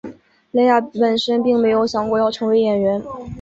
[0.49, 3.03] 蕾雅本身并没有想过要成为演员。